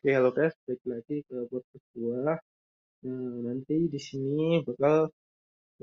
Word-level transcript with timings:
Oke, 0.00 0.16
halo 0.16 0.30
guys, 0.32 0.56
balik 0.64 0.80
lagi 0.92 1.16
ke 1.28 1.36
podcast 1.52 1.86
gua. 1.92 2.32
Nah, 3.04 3.36
nanti 3.46 3.76
di 3.94 4.00
sini 4.08 4.64
bakal 4.68 4.96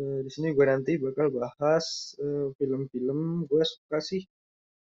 eh, 0.01 0.20
di 0.25 0.32
sini 0.36 0.47
gua 0.58 0.66
nanti 0.74 0.92
bakal 1.05 1.28
bahas 1.38 1.86
eh, 2.26 2.48
film-film 2.58 3.20
gua 3.50 3.62
suka 3.74 3.98
sih 4.10 4.22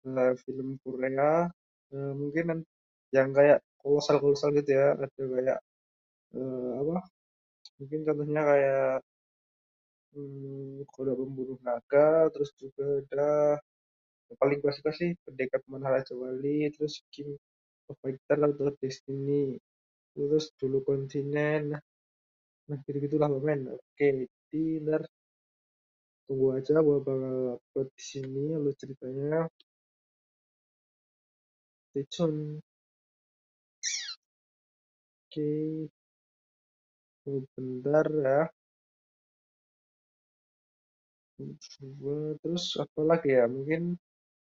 eh, 0.08 0.34
film 0.44 0.68
Korea 0.84 1.48
eh, 1.96 2.14
mungkin 2.22 2.46
yang 3.16 3.30
kayak 3.38 3.60
kolosal-kolosal 3.82 4.52
gitu 4.60 4.72
ya, 4.80 5.00
ada 5.00 5.08
kayak 5.36 5.60
eh, 6.36 6.72
apa? 6.82 6.98
Mungkin 7.80 8.00
contohnya 8.08 8.42
kayak 8.52 8.84
hmm, 10.14 10.84
Kuda 10.94 11.14
Pembunuh 11.20 11.60
Naga, 11.68 12.28
terus 12.34 12.52
juga 12.62 12.86
ada 13.04 13.30
yang 14.30 14.38
paling 14.42 14.60
gua 14.64 14.74
suka 14.78 14.92
sih 15.00 15.10
Pendekar 15.24 15.62
Maharaja 15.72 16.14
Wali, 16.22 16.68
terus 16.76 16.94
King 17.92 18.00
of 18.00 18.02
Fighter 18.04 18.40
atau 18.48 18.72
Destiny, 18.80 19.44
terus 20.16 20.46
dulu 20.60 20.80
kontinen 20.88 21.64
Nah, 22.70 22.78
gitu-gitulah 22.88 23.30
pemain. 23.36 23.62
Oke, 23.76 24.08
jadi 24.50 24.62
ntar 24.86 25.02
tunggu 26.26 26.48
aja 26.58 26.76
gua 26.86 26.98
bakal 27.06 27.36
upload 27.60 27.88
di 27.98 28.04
sini 28.10 28.44
alur 28.58 28.74
ceritanya. 28.80 29.40
Stay 31.90 32.06
tune. 32.14 32.62
Oke, 35.28 35.48
tunggu 37.22 37.40
bentar 37.56 38.08
ya. 38.26 38.40
Terus 42.42 42.66
apa 42.84 43.02
lagi 43.10 43.30
ya? 43.38 43.46
Mungkin 43.52 43.84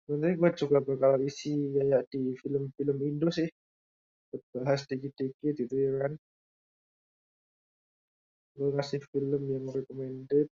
nanti 0.07 0.27
gua 0.39 0.51
juga 0.61 0.77
bakal 0.87 1.13
isi 1.29 1.51
kayak 1.75 2.01
di 2.11 2.21
film-film 2.41 2.97
Indo 3.09 3.29
sih. 3.37 3.49
Bahas 4.53 4.81
dikit-dikit 4.89 5.53
gitu 5.61 5.75
ya 5.85 5.91
kan. 6.01 6.13
Gua 8.55 8.67
ngasih 8.75 9.01
film 9.11 9.41
yang 9.53 9.65
recommended, 9.77 10.47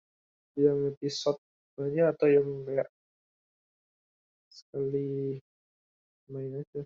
yang 0.66 0.80
episode 0.94 1.40
banyak 1.78 2.06
atau 2.14 2.28
yang 2.30 2.48
kayak 2.68 2.88
sekali 4.58 5.40
main 6.32 6.52
aja. 6.62 6.82